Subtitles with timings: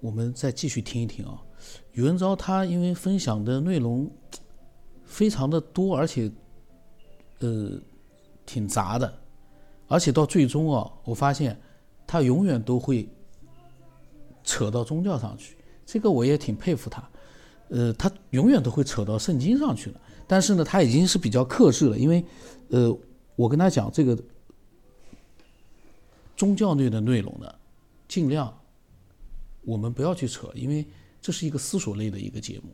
[0.00, 1.42] 我们再继续听一听啊。
[1.92, 4.10] 宇文昭他因为分享的内容
[5.04, 6.30] 非常的多，而且
[7.40, 7.72] 呃
[8.46, 9.12] 挺杂的，
[9.88, 11.58] 而且到最终啊，我发现
[12.06, 13.08] 他永远都会
[14.44, 17.02] 扯到宗教上去，这个我也挺佩服他。
[17.70, 22.24] 呃，他永远都会扯到圣经上去了，但是呢，他已经是比较克制了，因为
[22.70, 22.96] 呃，
[23.36, 24.16] 我跟他讲这个
[26.34, 27.54] 宗教类的内容呢，
[28.06, 28.58] 尽量
[29.68, 30.86] 我们不要去扯，因为。
[31.20, 32.72] 这是一个思索类的一个节目，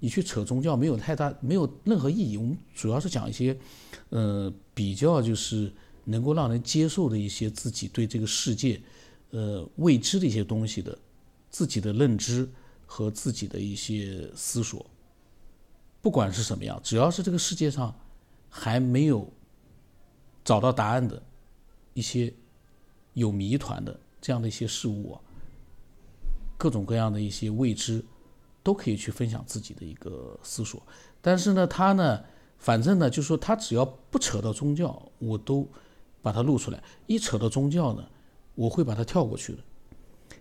[0.00, 2.38] 你去扯宗教没有太大，没有任何意义。
[2.38, 3.54] 我们主要是讲一些，
[4.08, 5.70] 呃，比较就是
[6.04, 8.80] 能够让人接受的一些自己对这个世界，
[9.32, 10.98] 呃，未知的一些东西的
[11.50, 12.48] 自己的认知
[12.86, 14.84] 和自己的一些思索。
[16.00, 17.94] 不管是什么样，只要是这个世界上
[18.48, 19.30] 还没有
[20.42, 21.22] 找到答案的
[21.92, 22.32] 一些
[23.12, 25.20] 有谜团的这样的一些事物啊。
[26.56, 28.04] 各种各样的一些未知，
[28.62, 30.82] 都可以去分享自己的一个思索。
[31.20, 32.20] 但是呢，他呢，
[32.58, 35.68] 反正呢，就是说他只要不扯到宗教，我都
[36.22, 38.04] 把它录出来；一扯到宗教呢，
[38.54, 39.58] 我会把它跳过去的。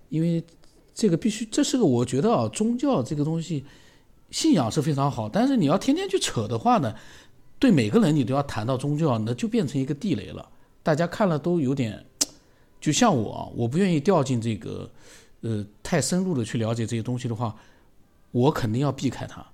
[0.09, 0.43] 因为
[0.93, 3.65] 这个必须，这是个我觉得啊，宗教这个东西，
[4.29, 6.95] 信仰是非常好，但是你要天天去扯的话呢，
[7.59, 10.49] 对每个人你都要谈到宗教，那就变成一个地雷了。
[10.83, 12.05] 大家看了都有点，
[12.79, 14.89] 就像我，我不愿意掉进这个。
[15.43, 17.53] 呃，太深入的去了解这些东西的话，
[18.31, 19.45] 我肯定要避开它。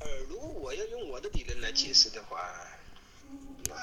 [0.00, 2.38] 呃，如果我要用我的理论来解释的话，
[3.64, 3.74] 那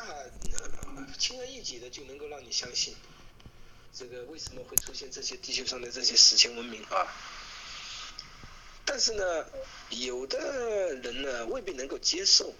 [1.17, 2.94] 轻而易举的就能够让你相信，
[3.92, 7.08] 这个为什么会出现这些地球上的这些史前文明啊？
[8.86, 9.45] 但是呢，
[9.89, 12.53] 有的人呢未必能够接受。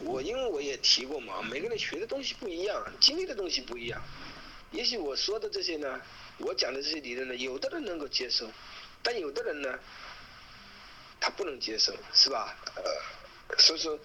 [0.00, 4.00] 我因为我也提过嘛，每个人学的东西不一样，经历的东西不一样。
[4.70, 6.00] 也许我说的这些呢，
[6.38, 8.50] 我讲的这些理论呢，有的人能够接受，
[9.02, 9.78] 但有的人呢，
[11.20, 12.56] 他不能接受，是吧？
[12.76, 13.98] 呃，所以说，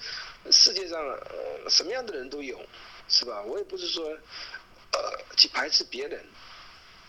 [0.52, 2.60] 世界上呃什么样的人都有，
[3.10, 3.42] 是吧？
[3.42, 6.24] 我也不是说呃去排斥别人，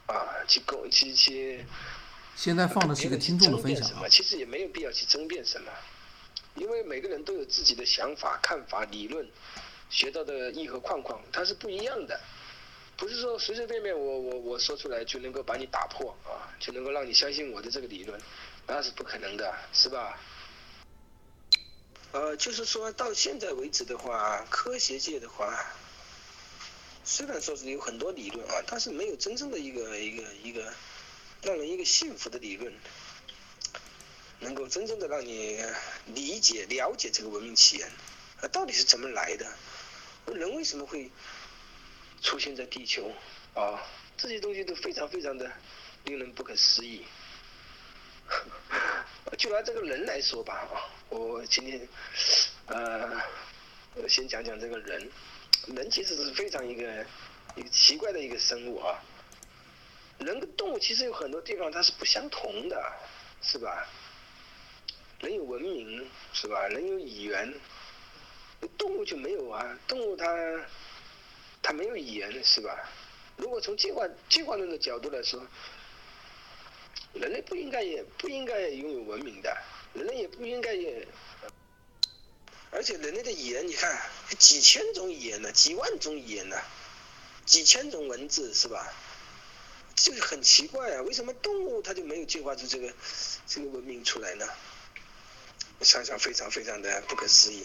[0.07, 1.65] 啊，去攻去去。
[2.37, 5.71] 现在放的是一个听众的分享其实也没有必要去争辩什么。
[6.55, 9.29] 因为每个人都有自己的想法、看法、理论，
[9.91, 12.21] 学到的义和框框，它是不一样的，
[12.97, 18.21] 不是说随随便便我我我说出来就能够把你打破啊，就能够让你相信我的这个理论，
[18.67, 20.19] 那是不可能的，是吧？
[22.13, 25.59] 呃，就是说到现在为止的话，科学界的话，
[27.05, 30.73] 虽然说是有很多理论啊，但是没有真正的一个一个一个
[31.43, 32.73] 让人一个幸福的理论。
[34.45, 35.59] 能够真正的让你
[36.07, 37.91] 理解、了解这个文明起源，
[38.53, 39.51] 到底是怎么来的？
[40.27, 41.11] 人为什么会
[42.23, 43.11] 出现在地球？
[43.55, 43.83] 啊，
[44.17, 45.51] 这些东西都非常非常的
[46.05, 47.05] 令人不可思议。
[49.39, 50.77] 就拿这个人来说吧，啊，
[51.09, 51.89] 我今天
[52.67, 53.21] 呃
[54.09, 55.11] 先讲讲这个人。
[55.69, 57.07] 人其实是非常一个
[57.57, 59.01] 一个奇怪的一个生物啊。
[60.19, 62.93] 人跟动物其实有很多地方它是不相同的，
[63.41, 63.89] 是吧？
[65.25, 66.69] 人有文明是吧？
[66.69, 67.55] 人有语言，
[68.77, 69.79] 动物就没有啊。
[69.89, 70.27] 动物它
[71.63, 72.91] 它没有语言是吧？
[73.39, 75.43] 如果从进化进化论的角度来说，
[77.15, 79.57] 人类不应该也不应该拥有文明的，
[79.95, 81.09] 人类也不应该也。
[82.71, 83.99] 而且人类的语言，你看
[84.39, 86.61] 几千种语言呢，几万种语言呢，
[87.47, 88.93] 几千种文字是吧？
[89.97, 92.93] 这个很奇怪啊，为什么动物它就没有进化出这个
[93.47, 94.47] 这个文明出来呢？
[95.81, 97.65] 想想非常非常的不可思议。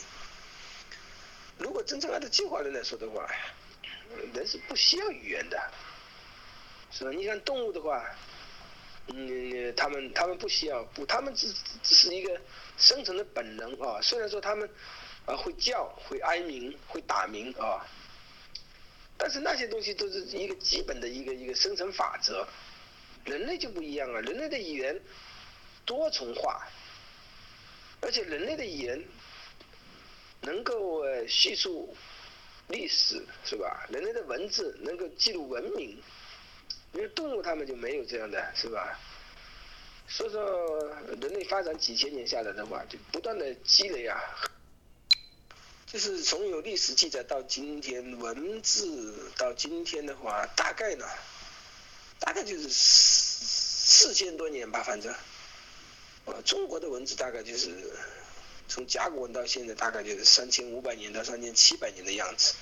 [1.57, 3.29] 如果真正按照进化论来说的话，
[4.33, 5.71] 人是不需要语言的，
[6.91, 7.11] 是吧？
[7.11, 8.03] 你像动物的话，
[9.07, 11.53] 嗯，他们他们不需要，不，他们只
[11.83, 12.39] 只是一个
[12.77, 13.99] 生存的本能啊。
[14.01, 14.69] 虽然说他们
[15.25, 17.85] 啊会叫、会哀鸣、会打鸣啊，
[19.17, 22.47] 但是那些东西都是一个基本的一个一个生存法则。
[23.25, 24.99] 人类就不一样了，人类的语言
[25.85, 26.65] 多重化。
[28.01, 29.03] 而且人类的语言
[30.41, 31.95] 能够叙述
[32.67, 33.85] 历史，是吧？
[33.89, 36.01] 人类的文字能够记录文明，
[36.93, 38.97] 因为动物它们就没有这样的，是吧？
[40.07, 40.41] 所以说，
[41.21, 44.19] 人类发展几千年下来的话，就不断的积累啊，
[45.85, 51.05] 就是从有历史记载到今天，文字到今天的话，大概呢，
[52.19, 53.45] 大概就是四
[54.09, 55.13] 四千多年吧，反正。
[56.43, 57.69] 中国的文字大概就是
[58.67, 62.55] 从甲骨文到现在，大概就是三千五百年到三千七百年的样子，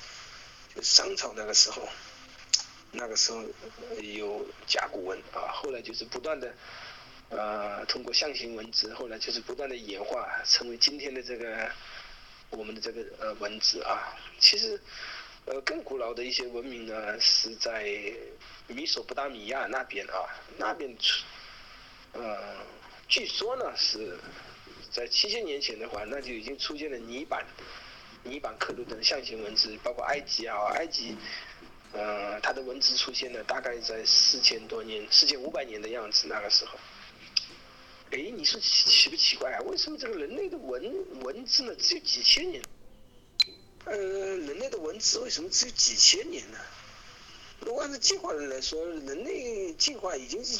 [0.75, 1.87] 就商朝那个时候。
[2.93, 3.43] 那个时候
[4.01, 6.51] 有甲骨文啊，后来就是不断的，
[7.29, 11.69] 呃，通过象形文字，后来就是不断的演化，成为今天的这个
[12.49, 14.17] 我们的这个呃文字啊。
[14.39, 14.81] 其实，
[15.45, 17.83] 呃，更古老的一些文明呢，是在
[18.67, 20.23] 米索不达米亚那边啊，
[20.57, 21.25] 那边出，
[22.13, 22.55] 呃，
[23.07, 24.19] 据说呢是
[24.91, 27.45] 在七千年前的话，那就已经出现了泥板、
[28.23, 31.15] 泥板刻录的象形文字，包括埃及啊，埃及。
[31.93, 36.77] 呃，它的文字出现呢，大概在四千多年、四千五百年的样子，那个时候。
[38.11, 39.59] 哎，你说奇不奇怪啊？
[39.61, 42.61] 为什么这个人类的文文字呢，只有几千年？
[43.85, 46.57] 呃，人类的文字为什么只有几千年呢？
[47.61, 50.59] 如果按照进化论来说，人类进化已经是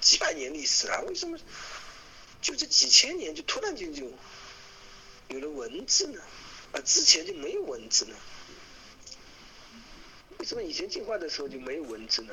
[0.00, 1.38] 几百年历史了，为什么
[2.46, 4.08] 就这几千年就突然间就
[5.26, 6.22] 有了文字呢？
[6.70, 8.14] 啊，之前就没有文字呢？
[10.38, 12.32] 为什么以前进化的时候就没有文字呢？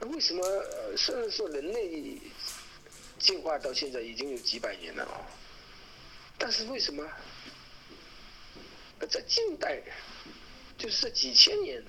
[0.00, 0.42] 那为什么
[0.96, 2.20] 虽然说人类
[3.20, 5.22] 进化到现在已经有几百年了啊，
[6.36, 7.08] 但是为什么
[9.08, 9.80] 在近代
[10.76, 11.80] 就是这几千年，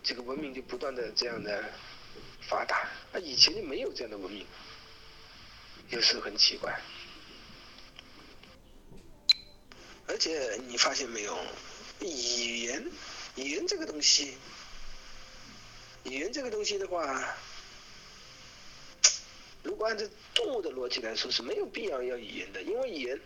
[0.00, 1.64] 这个文明就不断的这样的
[2.42, 4.46] 发达，那以前就没有这样的文明，
[5.94, 6.76] 有时候很奇怪。
[10.08, 11.38] 而且你发现没有，
[12.00, 12.84] 语言。
[13.36, 14.36] 语言这个东西，
[16.04, 17.36] 语言这个东西的话，
[19.62, 20.04] 如果按照
[20.34, 23.20] 动物的逻辑来说是没有必要要语言的，因为语言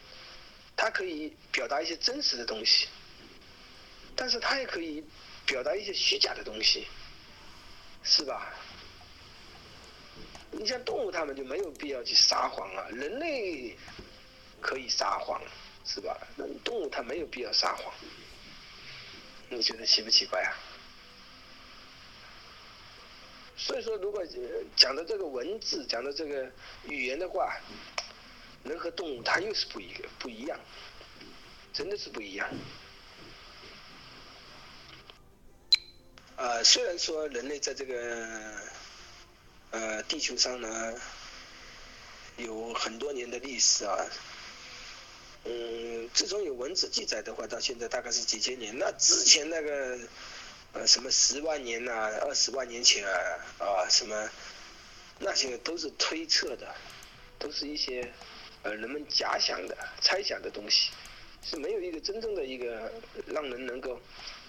[0.76, 2.86] 它可以表达一些真实的东西，
[4.14, 5.04] 但是它也可以
[5.44, 6.86] 表达一些虚假的东西，
[8.02, 8.54] 是吧？
[10.58, 13.76] 你像动物，它们就没有必要去撒谎啊，人类
[14.60, 15.40] 可以撒谎，
[15.84, 16.18] 是吧？
[16.36, 17.94] 那动物它没有必要撒谎。
[19.48, 20.50] 你觉得奇不奇怪啊？
[23.56, 24.22] 所以说，如果
[24.76, 26.50] 讲的这个文字，讲的这个
[26.88, 27.56] 语言的话，
[28.64, 30.58] 人和动物它又是不一个不一样，
[31.72, 32.48] 真的是不一样。
[36.36, 38.60] 呃，虽然说人类在这个
[40.18, 40.94] 地球上呢
[42.38, 43.96] 有很多年的历史啊。
[45.44, 48.76] 嗯，自从有文字记载的话，到现在大概是几千年。
[48.76, 49.96] 那之前那个，
[50.72, 51.92] 呃，什么十万年呐，
[52.22, 53.14] 二十万年前啊，
[53.60, 54.28] 啊，什么，
[55.20, 56.74] 那些都是推测的，
[57.38, 58.12] 都是一些，
[58.64, 60.90] 呃，人们假想的、猜想的东西，
[61.44, 62.92] 是没有一个真正的一个
[63.26, 64.00] 让人能够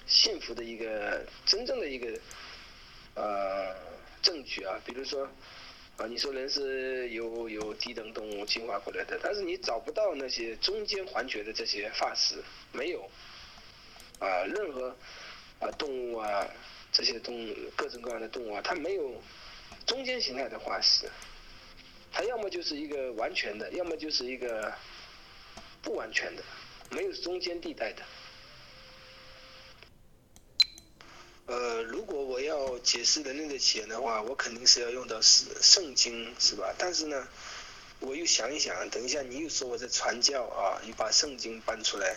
[0.07, 2.19] 信服的一个真正的一个，
[3.13, 3.75] 呃，
[4.23, 5.29] 证据啊，比如说。
[5.99, 12.41] 啊，你说人是有有低等动物进化过来的，但是你找不到那些中间环节的这些化石，
[12.71, 13.09] 没有。
[14.19, 14.95] 啊，任何
[15.59, 16.47] 啊动物啊，
[16.91, 19.21] 这些动物各种各样的动物啊，它没有
[19.85, 21.09] 中间形态的化石，
[22.13, 24.73] 它要么就是一个完全的，要么就是一个
[25.81, 26.43] 不完全的，
[26.91, 28.03] 没有中间地带的。
[31.49, 36.75] 呃，如果我要解释人类的起源的话，我肯定是要用到是圣经，是吧？
[36.77, 37.27] 但是呢，
[38.01, 42.15] 我又想一想，等一下你又说我在传教啊，你把圣经搬出来。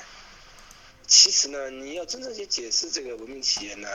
[1.07, 3.89] 其实呢，你要真正去解释这个文明起源呢，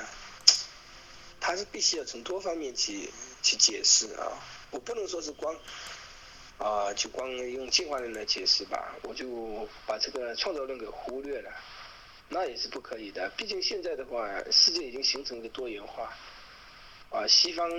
[1.39, 3.11] 它是必须要从多方面去
[3.43, 4.41] 去解释啊。
[4.71, 5.55] 我不能说是光
[6.57, 11.51] 啊，就光用进化论来解释吧，我就把这个创造论给忽略了。
[12.29, 16.13] 那也是不可以的，毕竟现在的话，世界已经形成一个多元化，
[17.09, 17.69] 啊，西方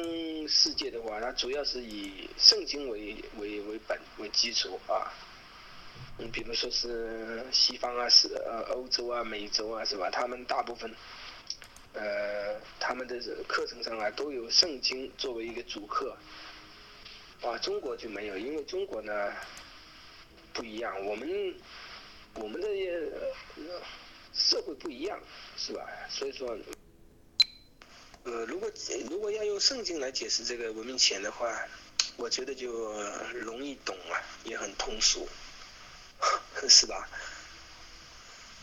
[0.48, 5.12] 世界的话，它主要是以圣经为为为本为基础啊，
[6.18, 10.08] 嗯，比如说是西方啊，是呃欧洲啊、美洲啊，是吧？
[10.10, 10.90] 他们大部分，
[11.92, 16.16] 呃，他们的课程上啊都有圣经作为一个主课，
[17.42, 19.30] 啊，中国就没有，因为中国呢
[20.54, 21.54] 不一样，我们
[22.32, 22.66] 我们的。
[24.38, 25.18] 社会不一样，
[25.56, 25.84] 是吧？
[26.08, 26.56] 所以说，
[28.22, 28.70] 呃，如果
[29.10, 31.66] 如果要用圣经来解释这个文明起源的话，
[32.16, 32.92] 我觉得就
[33.32, 35.28] 容易懂啊，也很通俗，
[36.68, 37.08] 是吧？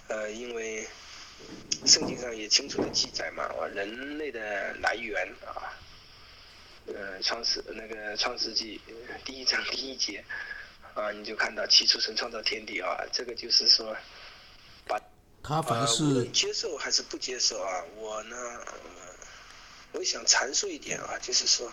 [0.08, 0.88] 呃，因为
[1.86, 5.75] 圣经上也清楚的记载嘛，人类的来源啊，
[6.88, 8.79] 呃，创世那个创世纪
[9.25, 10.24] 第一章第一节
[10.94, 13.94] 啊，你就看到起初神创造天地啊，这个就是说。
[15.47, 17.69] 他凡是接受还是不接受啊？
[17.97, 18.35] 我呢，
[19.91, 21.71] 我想阐述一点啊，就是说，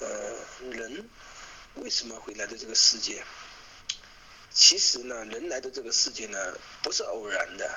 [0.00, 0.08] 呃，
[0.70, 1.06] 人
[1.74, 3.22] 为什么会来到这个世界？
[4.50, 6.38] 其实呢，人来到这个世界呢，
[6.82, 7.70] 不是偶然的，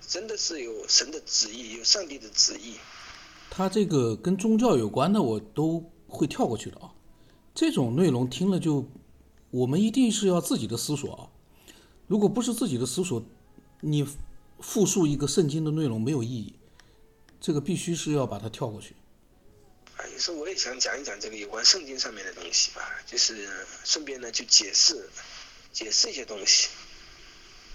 [0.00, 2.78] 真的是有神的旨意，有上帝的旨意。
[3.50, 6.90] 他这个跟宗教有关的，我都会跳过去的啊。
[7.54, 8.88] 这种内容听了就，
[9.50, 11.28] 我们一定是要自己的思索啊。
[12.06, 13.22] 如果不是自己的思索，
[13.84, 14.08] 你
[14.60, 16.54] 复述一个圣经的内容没有意义。
[17.40, 18.94] 这个必须是要把它跳过去。
[19.96, 23.48] 啊，有时候我也想讲一讲这个有关圣经上面的东西吧，就是
[23.84, 25.10] 顺便呢就解释
[25.72, 26.68] 解释一些东西。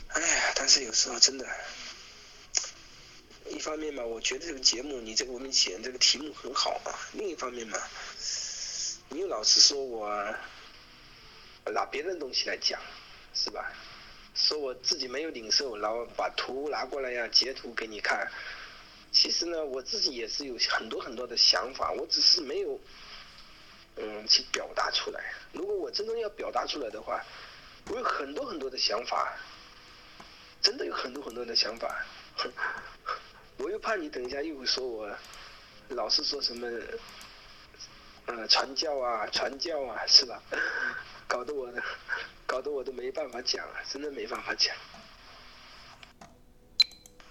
[0.08, 1.46] 哎呀，但是有时候真的，
[3.50, 7.78] 一方面嘛，我觉得这个节目你这个文明起源这个题目很好啊；另一方面嘛，
[9.10, 10.08] 你又老是说我
[11.66, 12.80] 拿别人东西来讲，
[13.34, 13.74] 是吧？
[14.38, 18.32] 说我自己没有领受，然后把图拿过来呀，截图给你看。
[19.12, 22.80] 其实呢，我自己也是有很多很多的想法，我只是没有，
[23.96, 25.34] 嗯，去表达出来。
[25.54, 27.26] 如果我真正要表达出来的话，
[27.90, 29.36] 我有很多很多的想法，
[30.62, 32.06] 真的有很多很多的想法。
[33.58, 35.10] 我又怕你等一下又会说我，
[35.90, 36.70] 老是说什么，
[38.28, 40.40] 呃，传教啊，传教啊，是吧？
[41.28, 41.68] 搞得我，
[42.48, 44.76] 搞得我都没办法讲了，真的没办法讲。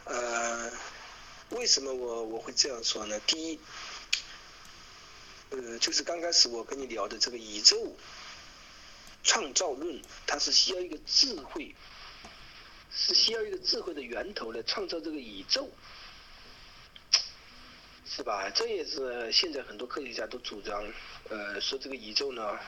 [0.04, 0.70] 呃。
[1.50, 3.20] 为什么我我会这样说呢？
[3.20, 3.60] 第一，
[5.50, 7.96] 呃，就是刚开始我跟你聊的这个宇宙
[9.22, 11.72] 创造论，它是需要一个智慧，
[12.92, 15.70] 是需要一个智慧的源头来创造这个宇宙，
[18.04, 18.50] 是吧？
[18.50, 20.84] 这也是现在很多科学家都主张，
[21.28, 22.58] 呃，说这个宇宙呢，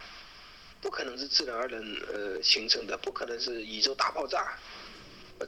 [0.81, 1.83] 不可能是自然而然
[2.13, 4.59] 呃形成的，不可能是宇宙大爆炸。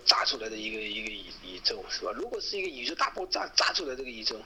[0.05, 2.13] 炸出来的一个一个宇宇宙是吧？
[2.15, 4.41] 如果是一个宇宙大爆炸炸出来这个宇宙，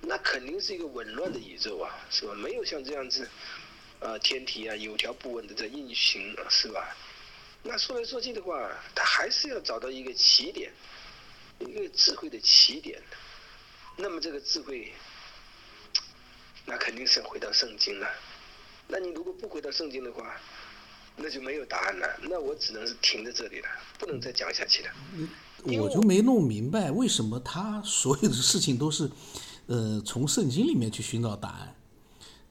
[0.00, 2.34] 那肯定是一个紊乱的宇宙啊，是吧？
[2.34, 3.30] 没有像这样子，
[4.00, 6.96] 呃，天体啊有条不紊的在运行，是吧？
[7.62, 10.72] 那说来说去的话，他还是要找到一个起点，
[11.60, 13.00] 一个智慧的起点。
[13.96, 14.92] 那么这个智慧，
[16.64, 18.10] 那肯定是要回到圣经了。
[18.88, 20.36] 那你如果不回到圣经的话，
[21.16, 23.66] 那就没有答案了，那我只能是停在这里了，
[23.98, 24.90] 不能再讲下去了。
[25.80, 29.10] 我就没弄明白为什么他所有的事情都是，
[29.66, 31.74] 呃，从圣经里面去寻找答案。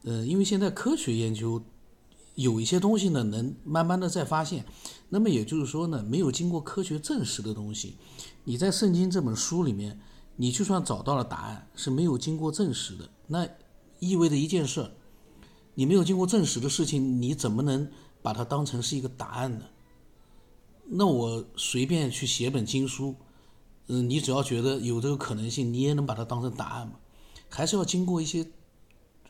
[0.02, 1.62] 呃，因为现在科学研究
[2.34, 4.66] 有一些东西呢，能慢慢的在发现。
[5.08, 7.96] 那么也就是说呢，没有经过科学证实的东西，
[8.44, 9.98] 你在圣经这本书里面，
[10.34, 13.08] 你就算找到了答案，是没有经过证实的。
[13.28, 13.48] 那
[14.00, 14.90] 意味着一件事，
[15.76, 17.88] 你没有经过证实的事情，你怎么能？
[18.22, 19.66] 把它当成是一个答案呢，
[20.86, 23.14] 那我随便去写本经书，
[23.86, 26.94] 嗯，你只要觉得有这个可能性，你也能把它当成答案嘛？
[27.48, 28.44] 还是要经过一些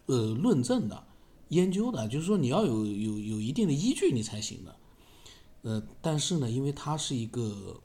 [0.06, 1.06] 呃论证的、
[1.48, 4.76] 研究的，就是说你要有有有一定的依据你才行的。
[5.60, 7.82] 呃，但是呢，因为他是一个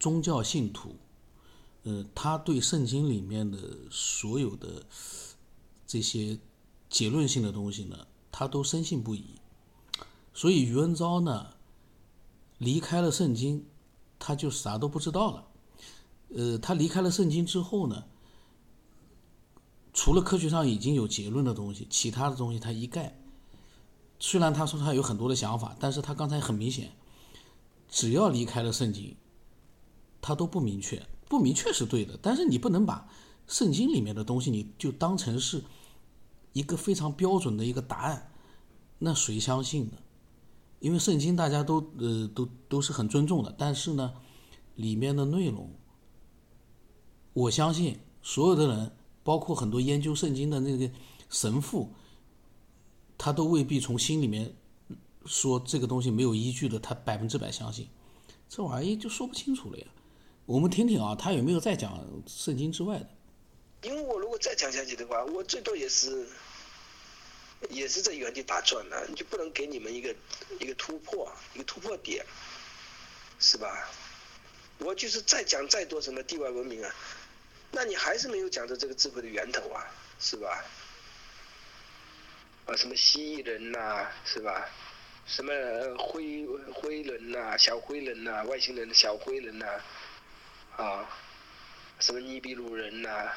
[0.00, 0.96] 宗教信徒，
[1.82, 3.58] 呃，他对圣经里面的
[3.90, 4.86] 所有的
[5.86, 6.38] 这些
[6.88, 9.24] 结论性的东西呢，他都深信不疑。
[10.32, 11.54] 所以余文昭呢，
[12.58, 13.64] 离开了圣经，
[14.18, 15.44] 他就啥都不知道了。
[16.34, 18.04] 呃，他离开了圣经之后呢，
[19.92, 23.18] 除了科学上已经有结论的东西，其他的东西他一概。
[24.18, 26.92] 虽然他说他有很多的想法，但是他刚才很明显，
[27.88, 29.14] 只要离开了圣经，
[30.20, 31.06] 他都不明确。
[31.28, 33.08] 不明确是对的，但是你不能把
[33.48, 35.62] 圣经里面的东西你就当成是
[36.56, 38.30] 一个非常标准的一个答案，
[38.98, 39.98] 那谁相信呢？
[40.80, 44.14] 因为圣经大家都呃都都是很尊重的，但是呢，
[44.76, 45.70] 里面的内容，
[47.34, 48.90] 我相信所有的人，
[49.22, 50.90] 包括很多研究圣经的那个
[51.28, 51.90] 神父，
[53.18, 54.56] 他都未必从心里面
[55.26, 57.86] 说这个东西没有依据的，他百分之百相信，
[58.48, 59.86] 这玩意就说不清楚了呀。
[60.46, 63.10] 我们听听啊，他有没有在讲圣经之外的？
[63.86, 66.26] 因为我如果再讲下去的话，我最多也是。
[67.70, 70.14] 也是在原地打转呢，你就不能给你们一个
[70.60, 72.24] 一个突破，一个突破点，
[73.40, 73.88] 是吧？
[74.78, 76.94] 我就是再讲再多什么地外文明啊，
[77.72, 79.86] 那你还是没有讲到这个智慧的源头啊，
[80.20, 80.62] 是吧？
[82.66, 84.68] 啊，什么蜥蜴人呐，是吧？
[85.26, 85.50] 什么
[85.96, 89.80] 灰灰人呐，小灰人呐，外星人的小灰人呐，
[90.76, 91.08] 啊，
[92.00, 93.32] 什么尼比鲁人呐，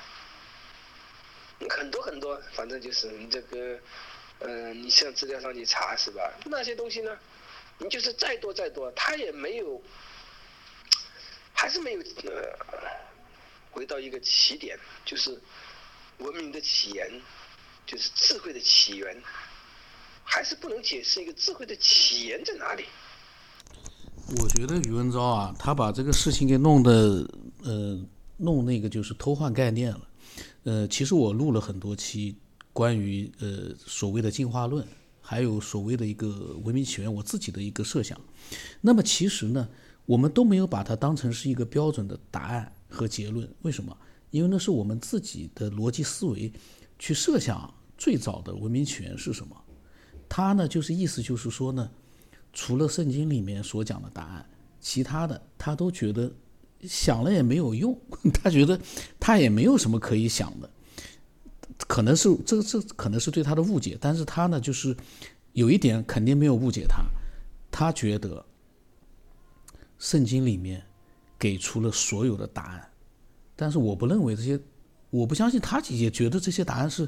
[1.70, 3.80] 很多很多，反正就是你这个。
[4.42, 6.22] 嗯，你像资料上去查是吧？
[6.46, 7.12] 那些东西呢，
[7.78, 9.84] 你就是再多再多，它也没有，
[11.52, 12.42] 还是没有呃，
[13.70, 15.38] 回到一个起点，就是
[16.20, 17.12] 文明的起源，
[17.86, 19.22] 就是智慧的起源，
[20.24, 22.86] 还是不能解释一个智慧的起源在哪里。
[24.42, 26.92] 我觉得宇文昭啊，他把这个事情给弄得，
[27.66, 28.02] 呃，
[28.38, 30.09] 弄那个就是偷换概念了。
[30.70, 32.36] 呃，其实我录了很多期
[32.72, 34.86] 关于呃所谓的进化论，
[35.20, 38.22] 还有所谓的一个文明起源，我自己的一个设想。
[38.80, 39.68] 那么其实呢，
[40.06, 43.52] 我们都没有把它当成是一个标准的答案和结论。
[43.64, 43.98] 为什么？
[44.30, 46.54] 因为那是我们自己的逻辑思维
[47.00, 49.60] 去设想最早的文明起源是什么。
[50.30, 51.90] 它呢，就是意思就是说呢。
[52.54, 54.50] 除了圣经里面所讲的答案，
[54.80, 56.32] 其他的他都觉得
[56.84, 58.00] 想了也没有用。
[58.34, 58.80] 他觉得
[59.20, 60.70] 他也没有什么可以想的，
[61.88, 63.98] 可能是这这可能是对他的误解。
[64.00, 64.96] 但是他呢，就是
[65.54, 67.04] 有一点肯定没有误解他。
[67.72, 68.46] 他觉得
[69.98, 70.84] 圣经里面
[71.38, 72.90] 给出了所有的答案，
[73.56, 74.60] 但是我不认为这些，
[75.10, 77.08] 我不相信他也觉得这些答案是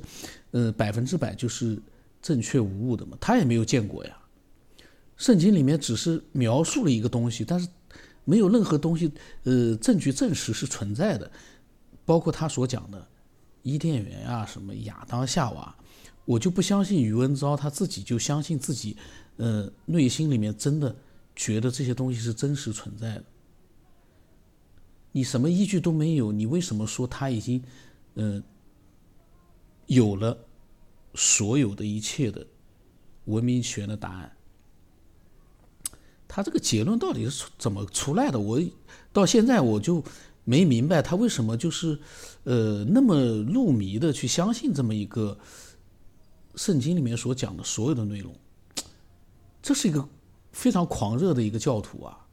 [0.52, 1.82] 呃百分之百就是
[2.22, 3.18] 正确无误的嘛。
[3.20, 4.18] 他也没有见过呀。
[5.18, 7.68] 圣经里面只是描述了一个东西，但是
[8.24, 9.12] 没有任何东西，
[9.44, 11.32] 呃，证据证实是存在的，
[12.06, 13.08] 包括他所讲的
[13.64, 15.76] 伊甸园啊，什么亚当夏娃，
[16.26, 18.96] 我就不相信余文昭他自己就相信自己，
[19.38, 20.96] 呃，内心里面真的
[21.36, 23.24] 觉得这些东西是真实存在的。
[25.12, 27.62] 你什么依据都没有，你为什么说他已经，
[28.14, 28.42] 呃，
[29.88, 30.38] 有了
[31.16, 32.46] 所有的一切的
[33.26, 34.32] 文明起源的答案？
[36.34, 38.40] 他这个结论到底是怎么出来的？
[38.40, 38.58] 我
[39.12, 40.02] 到现在我就
[40.46, 42.00] 没明白他为什么就是，
[42.46, 45.38] 呃，那么入迷的去相信这么一个
[46.56, 48.34] 圣经里面所讲的所有的内容。
[49.62, 50.08] 这是一个
[50.54, 52.26] 非常狂热的一个教徒啊！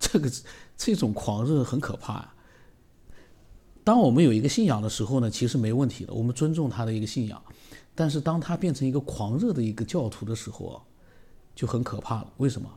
[0.00, 0.28] 这个
[0.76, 2.34] 这种狂热很可怕啊。
[3.84, 7.40] 当我们有一个信仰的时候呢，其实没问题的，我们尊重他的一个信仰。
[7.94, 10.82] 但是当他变成一个狂热的一个教徒的时候啊，
[11.54, 12.32] 就很可怕了。
[12.38, 12.68] 为什么？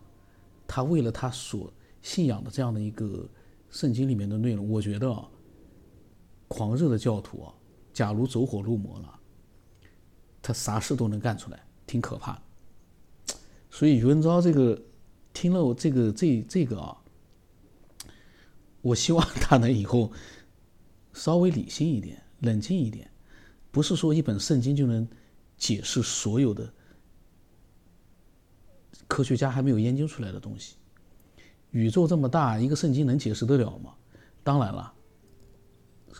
[0.67, 3.27] 他为了他所信仰的这样的一个
[3.69, 5.27] 圣经里面的内容，我觉得啊，
[6.47, 7.53] 狂热的教徒啊，
[7.93, 9.19] 假如走火入魔了，
[10.41, 12.41] 他啥事都能干出来，挺可怕的。
[13.71, 14.81] 所以余文昭这个
[15.33, 16.97] 听了我这个这这个啊，
[18.81, 20.11] 我希望他能以后
[21.13, 23.09] 稍微理性一点、冷静一点，
[23.71, 25.07] 不是说一本圣经就能
[25.57, 26.73] 解释所有的。
[29.17, 30.75] 科学家还没有研究出来的东西，
[31.71, 33.91] 宇宙这么大，一个圣经能解释得了吗？
[34.43, 34.93] 当然了，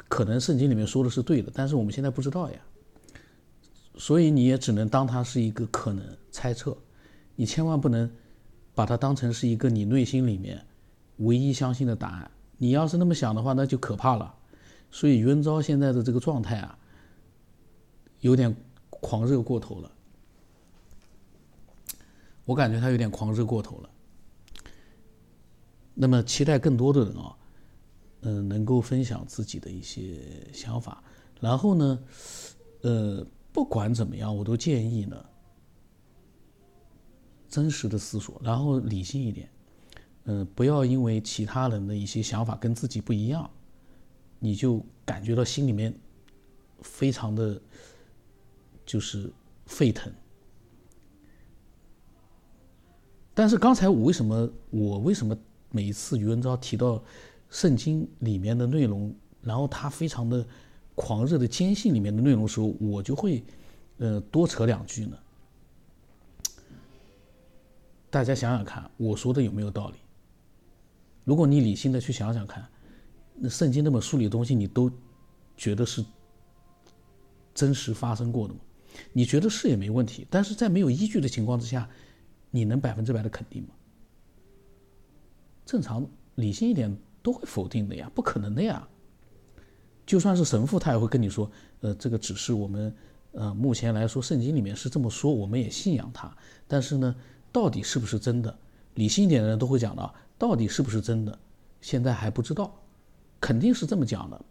[0.08, 2.58] 可能圣经里面说的是对的，但是我们现在不知道呀。
[3.98, 6.76] 所以你也只能当它是一个可能猜测，
[7.36, 8.10] 你千万不能
[8.74, 10.66] 把它当成是一个你内心里面
[11.18, 12.32] 唯一相信的答案。
[12.58, 14.34] 你要是那么想的话，那就可怕了。
[14.90, 16.76] 所以袁昭现在的这个状态啊，
[18.22, 18.56] 有点
[18.90, 19.92] 狂热过头了。
[22.48, 23.90] 我感觉他有点狂热过头了。
[25.94, 27.36] 那么，期待更多的人啊，
[28.22, 30.22] 嗯，能够分享自己的一些
[30.54, 31.04] 想法。
[31.42, 32.00] 然后呢，
[32.84, 35.26] 呃，不管怎么样，我都建议呢，
[37.50, 39.50] 真实的思索，然后理性一点。
[40.24, 43.50] 嗯，不要因为其他人的一些想法跟自己不一样，
[44.40, 45.94] 你就感觉到心里面
[46.82, 47.62] 非常的，
[48.86, 49.30] 就是
[49.66, 50.14] 沸腾。
[53.38, 55.38] 但是刚才我为什么我为什么
[55.70, 57.04] 每一次余文昭提到
[57.52, 60.44] 圣经里面的内容，然后他非常的
[60.96, 63.44] 狂热的坚信里面的内容的时候，我就会
[64.00, 65.16] 呃多扯两句呢？
[68.10, 69.98] 大家想想看，我说的有没有道理？
[71.24, 72.68] 如果你理性的去想想看，
[73.36, 74.92] 那圣经那本书里的东西，你都
[75.56, 76.04] 觉得是
[77.54, 78.62] 真实发生过的吗？
[79.14, 81.88] 你觉得是也没问题，但是在没有依据的情况之下。
[82.52, 83.70] 你能百分之百的肯定吗？
[85.66, 88.88] 正常理性一点都会否定的呀，不可能的呀。
[90.06, 92.96] 就算是神父，他也会跟你说，呃，这个只是我们，
[93.34, 96.34] 呃，目前来说圣经里面是这么说，我们也信仰他。
[96.70, 97.14] 但是呢，
[97.52, 98.58] 到底是不是真的？
[98.96, 101.38] 理性一点的人都会讲的，到底是不是真的？
[101.82, 102.74] 现在还不知道，
[103.42, 104.42] 肯定是这么讲的。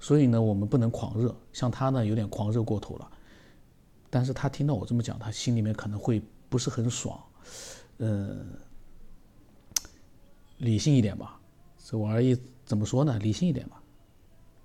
[0.00, 3.10] 所以呢，我们不能狂热，像他呢有点狂热过头了。
[4.08, 6.22] 但是他听到我这么讲，他心里面可能会。
[6.48, 7.22] 不是很爽，
[7.98, 8.46] 嗯，
[10.58, 11.38] 理性一点吧，
[11.84, 13.18] 这玩意怎么说呢？
[13.18, 13.77] 理性一点吧。